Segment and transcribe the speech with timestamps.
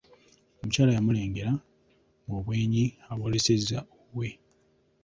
[0.59, 1.51] Omukyala yamulengera
[2.25, 3.79] ng'obwenyi abw'olesezza
[4.11, 4.29] wuwe.